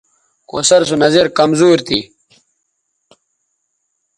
کوثر 0.49 0.81
سو 0.87 0.95
نظِر 1.03 1.25
کمزور 1.37 1.77
تھی 1.87 1.99